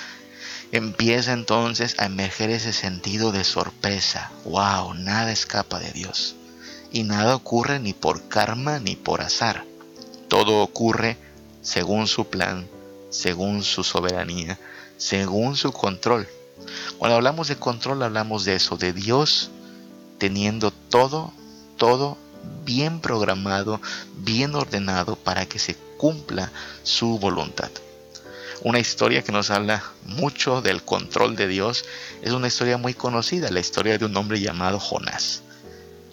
[0.73, 4.33] empieza entonces a emerger ese sentido de sorpresa.
[4.45, 4.95] ¡Wow!
[4.95, 6.35] Nada escapa de Dios.
[6.91, 9.65] Y nada ocurre ni por karma ni por azar.
[10.29, 11.19] Todo ocurre
[11.63, 12.67] según su plan,
[13.11, 14.59] según su soberanía,
[14.97, 16.27] según su control.
[16.99, 19.51] Cuando hablamos de control hablamos de eso, de Dios
[20.19, 21.33] teniendo todo,
[21.77, 22.17] todo
[22.65, 23.81] bien programado,
[24.17, 26.51] bien ordenado para que se cumpla
[26.83, 27.71] su voluntad.
[28.63, 31.85] Una historia que nos habla mucho del control de Dios
[32.23, 35.43] es una historia muy conocida, la historia de un hombre llamado Jonás.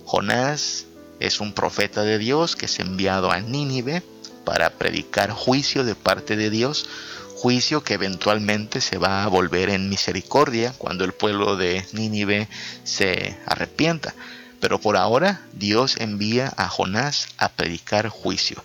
[0.05, 0.85] Jonás
[1.19, 4.03] es un profeta de Dios que es enviado a Nínive
[4.43, 6.87] para predicar juicio de parte de Dios,
[7.35, 12.49] juicio que eventualmente se va a volver en misericordia cuando el pueblo de Nínive
[12.83, 14.13] se arrepienta.
[14.61, 18.63] Pero por ahora Dios envía a Jonás a predicar juicio.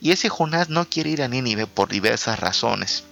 [0.00, 3.04] Y ese Jonás no quiere ir a Nínive por diversas razones.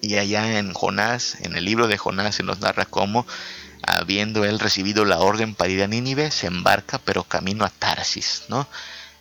[0.00, 3.26] Y allá en Jonás, en el libro de Jonás, se nos narra cómo,
[3.86, 8.44] habiendo él recibido la orden para ir a Nínive, se embarca pero camino a Tarsis,
[8.48, 8.66] ¿no?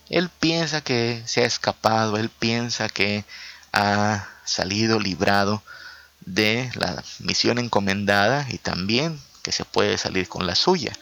[0.09, 3.25] Él piensa que se ha escapado, él piensa que
[3.73, 5.63] ha salido librado
[6.25, 10.93] de la misión encomendada y también que se puede salir con la suya.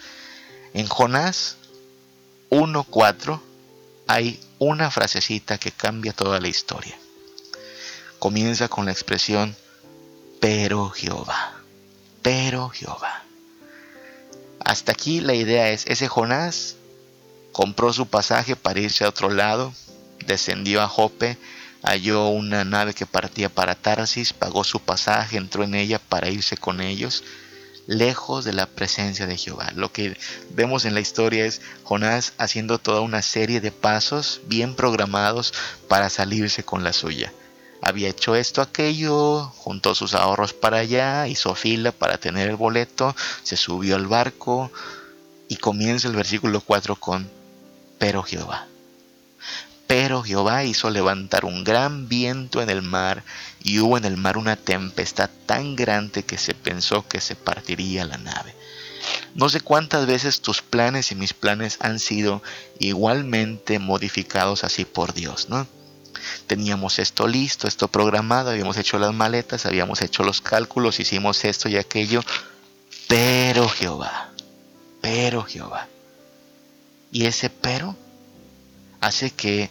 [0.73, 1.57] En Jonás
[2.49, 3.39] 1.4
[4.07, 6.97] hay una frasecita que cambia toda la historia.
[8.17, 9.55] Comienza con la expresión,
[10.39, 11.53] pero Jehová,
[12.21, 13.23] pero Jehová.
[14.65, 16.75] Hasta aquí la idea es, ese Jonás
[17.51, 19.73] compró su pasaje para irse a otro lado,
[20.25, 21.37] descendió a Jope,
[21.83, 26.57] halló una nave que partía para Tarsis, pagó su pasaje, entró en ella para irse
[26.57, 27.23] con ellos,
[27.87, 29.71] lejos de la presencia de Jehová.
[29.75, 30.17] Lo que
[30.51, 35.53] vemos en la historia es Jonás haciendo toda una serie de pasos bien programados
[35.87, 37.33] para salirse con la suya.
[37.81, 43.13] Había hecho esto, aquello, juntó sus ahorros para allá, hizo fila para tener el boleto,
[43.43, 44.71] se subió al barco
[45.49, 47.29] y comienza el versículo 4 con,
[47.99, 48.67] pero Jehová.
[49.85, 53.23] Pero Jehová hizo levantar un gran viento en el mar,
[53.63, 58.05] y hubo en el mar una tempestad tan grande que se pensó que se partiría
[58.05, 58.53] la nave.
[59.35, 62.43] No sé cuántas veces tus planes y mis planes han sido
[62.79, 65.65] igualmente modificados así por Dios, ¿no?
[66.47, 71.67] Teníamos esto listo, esto programado, habíamos hecho las maletas, habíamos hecho los cálculos, hicimos esto
[71.69, 72.21] y aquello,
[73.07, 74.31] pero Jehová,
[75.01, 75.87] pero Jehová.
[77.11, 77.95] Y ese pero
[79.01, 79.69] hace que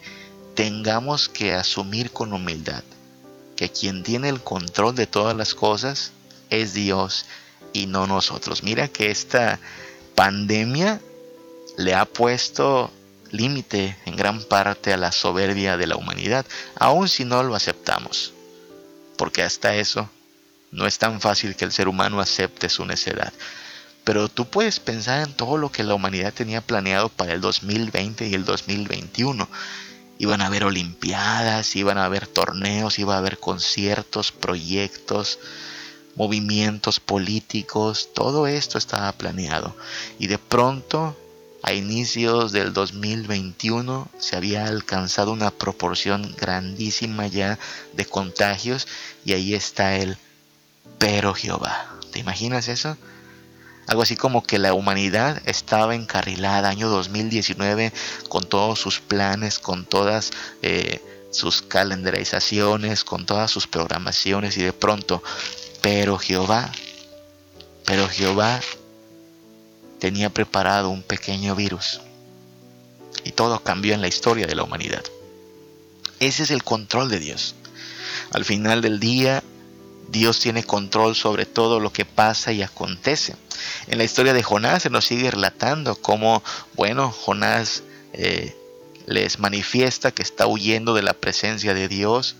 [0.54, 2.82] tengamos que asumir con humildad
[3.62, 6.10] que quien tiene el control de todas las cosas
[6.50, 7.26] es Dios
[7.72, 8.64] y no nosotros.
[8.64, 9.60] Mira que esta
[10.16, 11.00] pandemia
[11.76, 12.90] le ha puesto
[13.30, 16.44] límite en gran parte a la soberbia de la humanidad,
[16.74, 18.32] aun si no lo aceptamos.
[19.16, 20.10] Porque hasta eso
[20.72, 23.32] no es tan fácil que el ser humano acepte su necedad.
[24.02, 28.26] Pero tú puedes pensar en todo lo que la humanidad tenía planeado para el 2020
[28.26, 29.48] y el 2021.
[30.22, 35.40] Iban a haber olimpiadas, iban a haber torneos, iba a haber conciertos, proyectos,
[36.14, 39.74] movimientos políticos, todo esto estaba planeado.
[40.20, 41.16] Y de pronto,
[41.64, 47.58] a inicios del 2021, se había alcanzado una proporción grandísima ya
[47.92, 48.86] de contagios
[49.24, 50.18] y ahí está el
[50.98, 51.96] pero Jehová.
[52.12, 52.96] ¿Te imaginas eso?
[53.86, 57.92] Algo así como que la humanidad estaba encarrilada año 2019
[58.28, 60.30] con todos sus planes, con todas
[60.62, 65.22] eh, sus calendarizaciones, con todas sus programaciones y de pronto,
[65.80, 66.70] pero Jehová,
[67.84, 68.60] pero Jehová
[69.98, 72.00] tenía preparado un pequeño virus
[73.24, 75.02] y todo cambió en la historia de la humanidad.
[76.20, 77.54] Ese es el control de Dios.
[78.30, 79.42] Al final del día,
[80.12, 83.34] Dios tiene control sobre todo lo que pasa y acontece.
[83.86, 86.44] En la historia de Jonás se nos sigue relatando cómo,
[86.74, 88.54] bueno, Jonás eh,
[89.06, 92.36] les manifiesta que está huyendo de la presencia de Dios.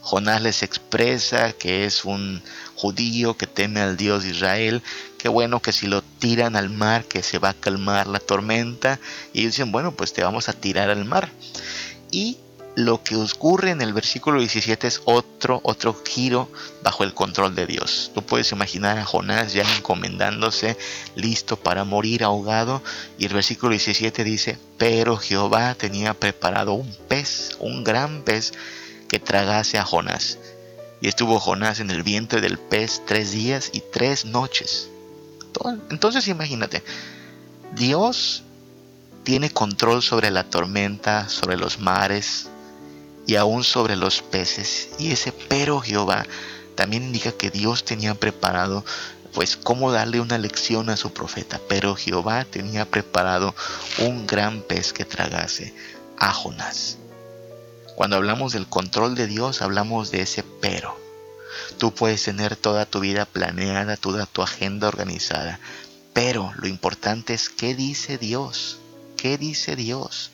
[0.00, 2.42] Jonás les expresa que es un
[2.76, 4.82] judío que teme al Dios de Israel,
[5.18, 8.98] que bueno que si lo tiran al mar que se va a calmar la tormenta
[9.34, 11.30] y dicen, bueno, pues te vamos a tirar al mar.
[12.10, 12.38] Y
[12.74, 16.48] lo que ocurre en el versículo 17 es otro, otro giro
[16.82, 18.10] bajo el control de Dios.
[18.14, 20.78] Tú puedes imaginar a Jonás ya encomendándose,
[21.14, 22.82] listo para morir ahogado.
[23.18, 28.52] Y el versículo 17 dice, pero Jehová tenía preparado un pez, un gran pez,
[29.08, 30.38] que tragase a Jonás.
[31.02, 34.88] Y estuvo Jonás en el vientre del pez tres días y tres noches.
[35.90, 36.82] Entonces imagínate,
[37.74, 38.42] Dios
[39.22, 42.48] tiene control sobre la tormenta, sobre los mares,
[43.26, 44.90] y aún sobre los peces.
[44.98, 46.26] Y ese pero Jehová
[46.74, 48.84] también indica que Dios tenía preparado
[49.32, 51.60] pues cómo darle una lección a su profeta.
[51.68, 53.54] Pero Jehová tenía preparado
[53.98, 55.74] un gran pez que tragase
[56.18, 56.98] a Jonás.
[57.94, 60.98] Cuando hablamos del control de Dios, hablamos de ese pero.
[61.78, 65.60] Tú puedes tener toda tu vida planeada, toda tu agenda organizada,
[66.12, 68.78] pero lo importante es qué dice Dios.
[69.16, 70.31] ¿Qué dice Dios?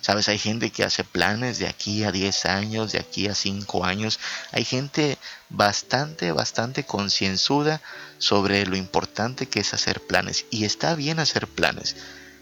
[0.00, 3.84] Sabes, hay gente que hace planes de aquí a 10 años, de aquí a 5
[3.84, 4.18] años.
[4.52, 5.18] Hay gente
[5.50, 7.80] bastante, bastante concienzuda
[8.18, 10.46] sobre lo importante que es hacer planes.
[10.50, 11.96] Y está bien hacer planes.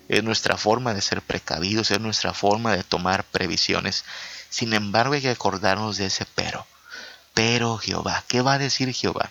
[0.08, 4.04] Es nuestra forma de ser precavidos, es nuestra forma de tomar previsiones.
[4.48, 6.66] Sin embargo, hay que acordarnos de ese pero.
[7.34, 9.30] Pero Jehová, ¿qué va a decir Jehová?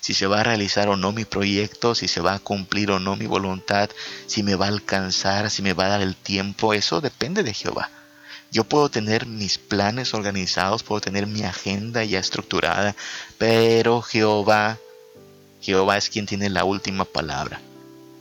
[0.00, 2.98] Si se va a realizar o no mi proyecto, si se va a cumplir o
[2.98, 3.90] no mi voluntad,
[4.26, 7.54] si me va a alcanzar, si me va a dar el tiempo, eso depende de
[7.54, 7.90] Jehová.
[8.50, 12.94] Yo puedo tener mis planes organizados, puedo tener mi agenda ya estructurada,
[13.38, 14.78] pero Jehová,
[15.60, 17.60] Jehová es quien tiene la última palabra.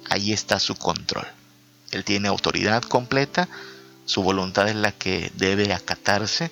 [0.09, 1.27] Ahí está su control.
[1.91, 3.49] Él tiene autoridad completa,
[4.05, 6.51] su voluntad es la que debe acatarse,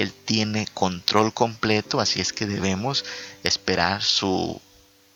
[0.00, 3.04] Él tiene control completo, así es que debemos
[3.42, 4.60] esperar su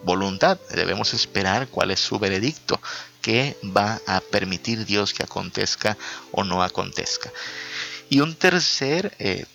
[0.03, 2.81] voluntad, debemos esperar cuál es su veredicto,
[3.23, 5.97] qué va a permitir Dios que acontezca
[6.33, 7.33] o no acontezca.
[8.11, 9.47] Y un tercer eh,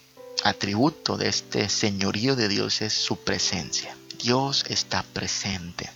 [0.44, 3.96] atributo de este señorío de Dios es su presencia.
[4.18, 5.90] Dios está presente.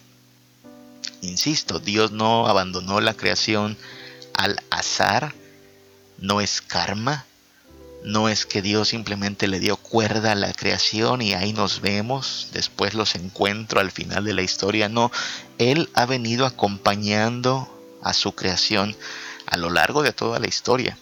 [1.21, 3.77] Insisto, Dios no abandonó la creación
[4.33, 5.33] al azar,
[6.19, 7.25] no es karma,
[8.03, 12.49] no es que Dios simplemente le dio cuerda a la creación y ahí nos vemos,
[12.51, 14.89] después los encuentro al final de la historia.
[14.89, 15.11] No,
[15.57, 17.69] Él ha venido acompañando
[18.01, 18.95] a su creación
[19.45, 20.97] a lo largo de toda la historia.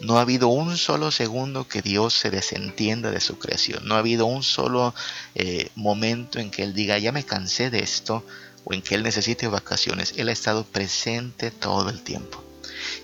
[0.00, 3.86] No ha habido un solo segundo que Dios se desentienda de su creación.
[3.86, 4.94] No ha habido un solo
[5.34, 8.24] eh, momento en que Él diga, ya me cansé de esto,
[8.64, 10.14] o en que Él necesite vacaciones.
[10.16, 12.45] Él ha estado presente todo el tiempo.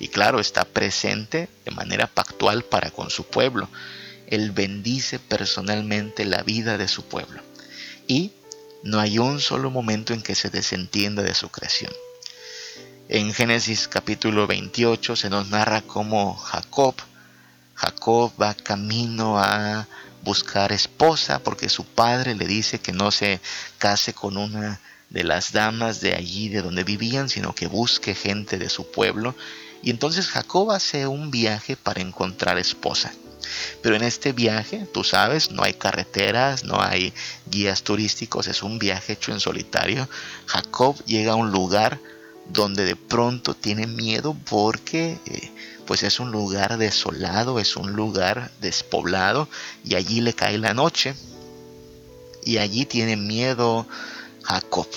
[0.00, 3.68] Y claro, está presente de manera pactual para con su pueblo.
[4.26, 7.42] Él bendice personalmente la vida de su pueblo.
[8.06, 8.32] Y
[8.82, 11.92] no hay un solo momento en que se desentienda de su creación.
[13.08, 16.94] En Génesis capítulo 28 se nos narra cómo Jacob,
[17.74, 19.86] Jacob va camino a
[20.22, 23.40] buscar esposa porque su padre le dice que no se
[23.78, 24.80] case con una
[25.12, 29.34] de las damas de allí de donde vivían, sino que busque gente de su pueblo
[29.82, 33.12] y entonces Jacob hace un viaje para encontrar esposa.
[33.82, 37.12] Pero en este viaje, tú sabes, no hay carreteras, no hay
[37.50, 40.08] guías turísticos, es un viaje hecho en solitario.
[40.46, 41.98] Jacob llega a un lugar
[42.48, 45.50] donde de pronto tiene miedo porque eh,
[45.86, 49.48] pues es un lugar desolado, es un lugar despoblado
[49.84, 51.14] y allí le cae la noche
[52.44, 53.86] y allí tiene miedo
[54.42, 54.88] Jacob.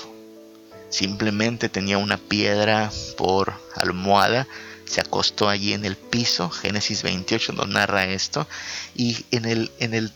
[0.89, 4.47] Simplemente tenía una piedra por almohada
[4.85, 8.47] se acostó allí en el piso, Génesis 28 nos narra esto,
[8.95, 10.11] y en el, en el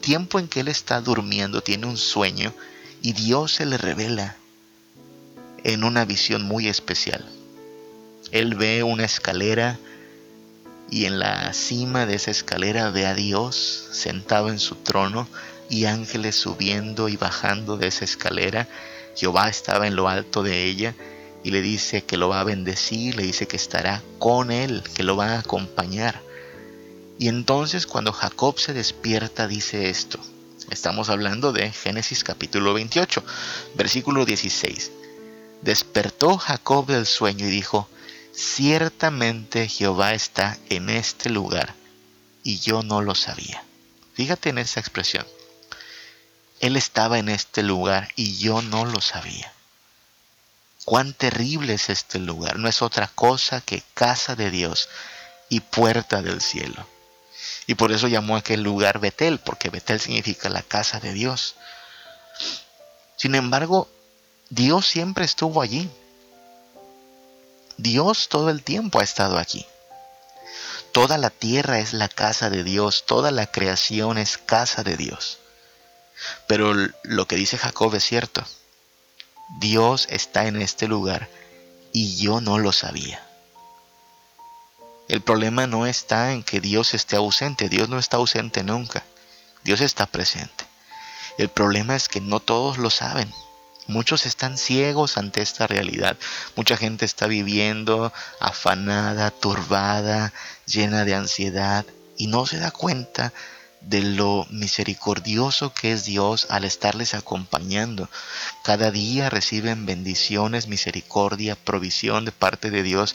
[0.00, 2.54] tiempo en que él está durmiendo tiene un sueño
[3.02, 4.36] y Dios se le revela
[5.64, 7.24] en una visión muy especial.
[8.30, 9.78] Él ve una escalera
[10.90, 15.28] y en la cima de esa escalera ve a Dios sentado en su trono
[15.68, 18.68] y ángeles subiendo y bajando de esa escalera.
[19.16, 20.94] Jehová estaba en lo alto de ella
[21.44, 25.02] y le dice que lo va a bendecir, le dice que estará con él, que
[25.02, 26.20] lo va a acompañar.
[27.18, 30.18] Y entonces cuando Jacob se despierta dice esto.
[30.70, 33.24] Estamos hablando de Génesis capítulo 28,
[33.74, 34.92] versículo 16.
[35.62, 37.88] Despertó Jacob del sueño y dijo,
[38.32, 41.74] ciertamente Jehová está en este lugar
[42.44, 43.64] y yo no lo sabía.
[44.12, 45.24] Fíjate en esa expresión.
[46.60, 49.52] Él estaba en este lugar y yo no lo sabía.
[50.84, 52.58] Cuán terrible es este lugar.
[52.58, 54.88] No es otra cosa que casa de Dios
[55.48, 56.86] y puerta del cielo.
[57.66, 61.56] Y por eso llamó a aquel lugar Betel, porque Betel significa la casa de Dios.
[63.16, 63.88] Sin embargo,
[64.48, 65.90] Dios siempre estuvo allí.
[67.76, 69.66] Dios todo el tiempo ha estado aquí.
[70.92, 75.38] Toda la tierra es la casa de Dios, toda la creación es casa de Dios.
[76.46, 78.44] Pero lo que dice Jacob es cierto.
[79.60, 81.28] Dios está en este lugar
[81.92, 83.22] y yo no lo sabía.
[85.08, 89.04] El problema no está en que Dios esté ausente, Dios no está ausente nunca,
[89.64, 90.66] Dios está presente.
[91.38, 93.32] El problema es que no todos lo saben.
[93.86, 96.18] Muchos están ciegos ante esta realidad.
[96.56, 100.34] Mucha gente está viviendo afanada, turbada,
[100.66, 101.86] llena de ansiedad
[102.18, 103.32] y no se da cuenta
[103.80, 108.08] de lo misericordioso que es Dios al estarles acompañando.
[108.64, 113.14] Cada día reciben bendiciones, misericordia, provisión de parte de Dios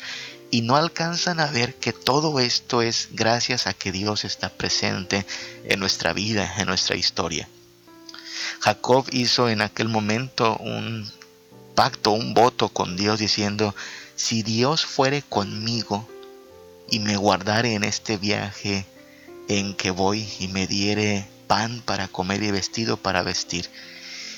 [0.51, 5.26] y no alcanzan a ver que todo esto es gracias a que Dios está presente
[5.66, 7.47] en nuestra vida, en nuestra historia.
[8.59, 11.11] Jacob hizo en aquel momento un
[11.76, 13.76] pacto, un voto con Dios diciendo,
[14.16, 16.07] si Dios fuere conmigo
[16.89, 18.86] y me guardare en este viaje,
[19.48, 23.70] en que voy y me diere pan para comer y vestido para vestir.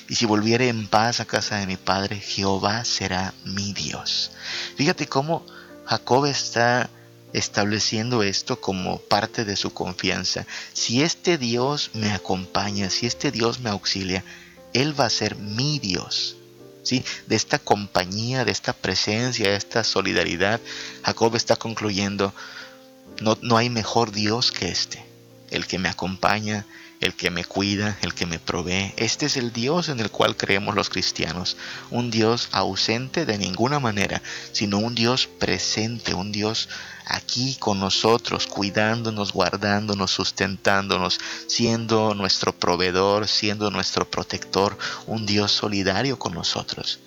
[0.08, 4.30] Y si volviere en paz a casa de mi padre, Jehová será mi Dios.
[4.76, 5.44] Fíjate cómo
[5.86, 6.90] Jacob está
[7.32, 10.46] estableciendo esto como parte de su confianza.
[10.72, 14.24] Si este Dios me acompaña, si este Dios me auxilia,
[14.72, 16.36] Él va a ser mi Dios.
[16.82, 17.04] ¿Sí?
[17.26, 20.60] De esta compañía, de esta presencia, de esta solidaridad,
[21.02, 22.32] Jacob está concluyendo,
[23.20, 25.04] No, no hay mejor Dios que este,
[25.50, 26.66] el que me acompaña,
[27.00, 28.92] el que me cuida, el que me provee.
[28.96, 31.56] Este es el Dios en el cual creemos los cristianos,
[31.90, 36.68] un Dios ausente de ninguna manera, sino un Dios presente, un Dios
[37.06, 46.18] aquí con nosotros, cuidándonos, guardándonos, sustentándonos, siendo nuestro proveedor, siendo nuestro protector, un Dios solidario
[46.18, 47.00] con nosotros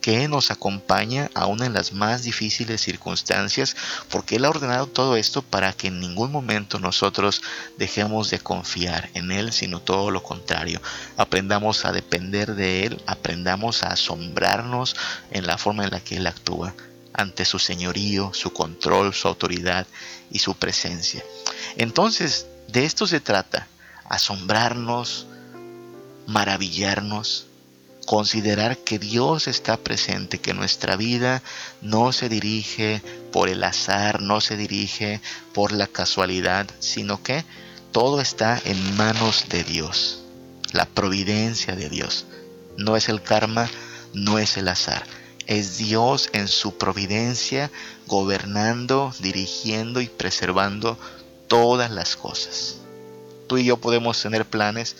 [0.00, 3.76] que nos acompaña aún en las más difíciles circunstancias,
[4.08, 7.42] porque Él ha ordenado todo esto para que en ningún momento nosotros
[7.76, 10.80] dejemos de confiar en Él, sino todo lo contrario.
[11.16, 14.96] Aprendamos a depender de Él, aprendamos a asombrarnos
[15.30, 16.74] en la forma en la que Él actúa
[17.12, 19.86] ante su señorío, su control, su autoridad
[20.30, 21.22] y su presencia.
[21.76, 23.66] Entonces, de esto se trata,
[24.08, 25.26] asombrarnos,
[26.26, 27.46] maravillarnos,
[28.10, 31.44] considerar que Dios está presente, que nuestra vida
[31.80, 33.00] no se dirige
[33.30, 35.20] por el azar, no se dirige
[35.54, 37.44] por la casualidad, sino que
[37.92, 40.24] todo está en manos de Dios,
[40.72, 42.26] la providencia de Dios.
[42.76, 43.70] No es el karma,
[44.12, 45.04] no es el azar,
[45.46, 47.70] es Dios en su providencia
[48.08, 50.98] gobernando, dirigiendo y preservando
[51.46, 52.78] todas las cosas.
[53.46, 54.96] Tú y yo podemos tener planes,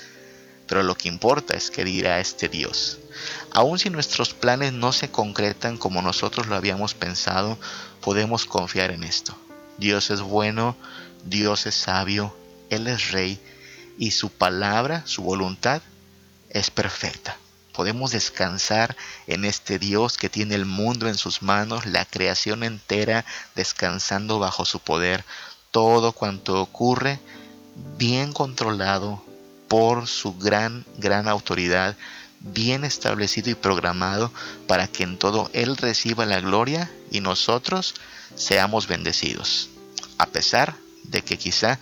[0.71, 3.01] pero lo que importa es que dirá este Dios.
[3.51, 7.59] Aun si nuestros planes no se concretan como nosotros lo habíamos pensado,
[8.01, 9.37] podemos confiar en esto.
[9.79, 10.77] Dios es bueno,
[11.25, 12.37] Dios es sabio,
[12.69, 13.41] Él es rey
[13.99, 15.83] y su palabra, su voluntad
[16.51, 17.37] es perfecta.
[17.73, 18.97] Podemos descansar
[19.27, 23.25] en este Dios que tiene el mundo en sus manos, la creación entera
[23.57, 25.25] descansando bajo su poder,
[25.73, 27.19] todo cuanto ocurre
[27.99, 29.25] bien controlado,
[29.71, 31.97] por su gran, gran autoridad,
[32.41, 34.33] bien establecido y programado
[34.67, 37.95] para que en todo Él reciba la gloria y nosotros
[38.35, 39.69] seamos bendecidos.
[40.19, 41.79] A pesar de que quizá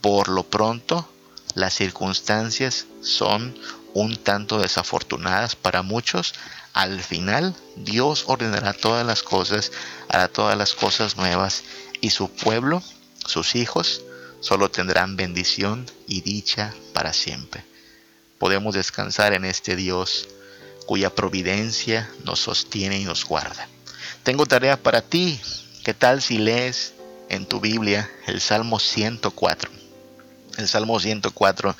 [0.00, 1.06] por lo pronto
[1.54, 3.54] las circunstancias son
[3.92, 6.32] un tanto desafortunadas para muchos,
[6.72, 9.72] al final Dios ordenará todas las cosas,
[10.08, 11.64] hará todas las cosas nuevas
[12.00, 12.82] y su pueblo,
[13.26, 14.00] sus hijos,
[14.40, 17.64] solo tendrán bendición y dicha para siempre.
[18.38, 20.28] Podemos descansar en este Dios
[20.86, 23.68] cuya providencia nos sostiene y nos guarda.
[24.22, 25.40] Tengo tarea para ti.
[25.84, 26.94] ¿Qué tal si lees
[27.28, 29.70] en tu Biblia el Salmo 104?
[30.58, 31.76] El Salmo 104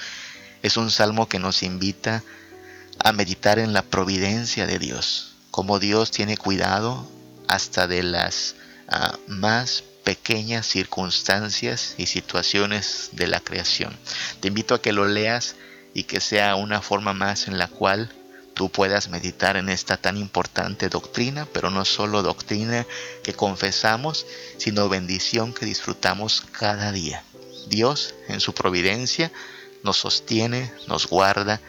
[0.62, 2.22] es un salmo que nos invita
[2.98, 7.08] a meditar en la providencia de Dios, como Dios tiene cuidado
[7.48, 8.54] hasta de las
[8.88, 13.92] uh, más pequeñas circunstancias y situaciones de la creación.
[14.38, 15.56] Te invito a que lo leas
[15.94, 18.12] y que sea una forma más en la cual
[18.54, 22.86] tú puedas meditar en esta tan importante doctrina, pero no solo doctrina
[23.24, 24.26] que confesamos,
[24.58, 27.24] sino bendición que disfrutamos cada día.
[27.66, 29.32] Dios, en su providencia,
[29.82, 31.60] nos sostiene, nos guarda,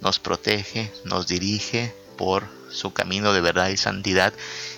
[0.00, 4.34] nos protege, nos dirige por su camino de verdad y santidad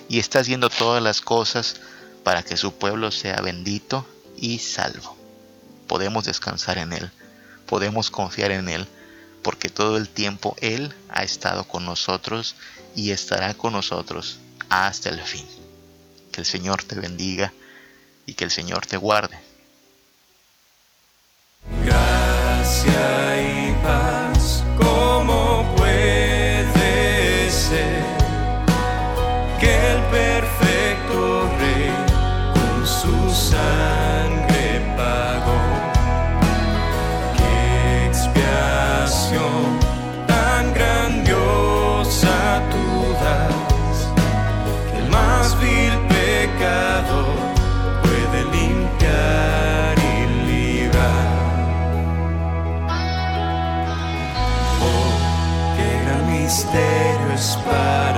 [0.06, 1.76] y está haciendo todas las cosas
[2.26, 4.04] para que su pueblo sea bendito
[4.36, 5.16] y salvo.
[5.86, 7.08] Podemos descansar en Él,
[7.66, 8.88] podemos confiar en Él,
[9.42, 12.56] porque todo el tiempo Él ha estado con nosotros
[12.96, 15.46] y estará con nosotros hasta el fin.
[16.32, 17.52] Que el Señor te bendiga
[18.26, 19.38] y que el Señor te guarde.
[21.84, 22.86] Gracias
[23.38, 24.25] y paz,
[57.36, 58.15] spider.